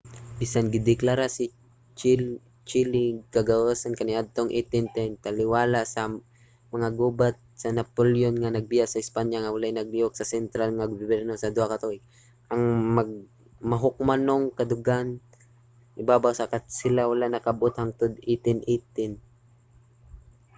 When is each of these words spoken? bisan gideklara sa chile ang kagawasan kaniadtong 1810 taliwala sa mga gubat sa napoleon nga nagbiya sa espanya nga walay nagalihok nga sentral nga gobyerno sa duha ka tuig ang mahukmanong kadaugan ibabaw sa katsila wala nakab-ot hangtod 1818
bisan 0.39 0.65
gideklara 0.73 1.27
sa 1.35 1.43
chile 2.69 3.05
ang 3.11 3.19
kagawasan 3.35 3.93
kaniadtong 3.99 4.49
1810 4.51 5.25
taliwala 5.25 5.81
sa 5.93 6.01
mga 6.73 6.89
gubat 6.99 7.35
sa 7.61 7.69
napoleon 7.77 8.35
nga 8.39 8.53
nagbiya 8.55 8.85
sa 8.89 9.01
espanya 9.05 9.37
nga 9.43 9.53
walay 9.55 9.71
nagalihok 9.75 10.13
nga 10.17 10.29
sentral 10.35 10.69
nga 10.73 10.89
gobyerno 10.91 11.33
sa 11.37 11.53
duha 11.55 11.67
ka 11.71 11.81
tuig 11.83 12.03
ang 12.51 12.63
mahukmanong 13.71 14.43
kadaugan 14.57 15.07
ibabaw 16.01 16.31
sa 16.35 16.51
katsila 16.53 17.03
wala 17.11 17.25
nakab-ot 17.29 17.75
hangtod 17.79 18.11
1818 18.19 19.13